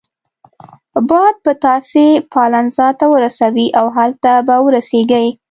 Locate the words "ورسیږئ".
4.65-5.27